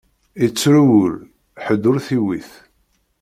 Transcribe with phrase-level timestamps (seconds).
[0.45, 1.15] Ittru wul,
[1.65, 2.49] ḥedd ur t-iwwit.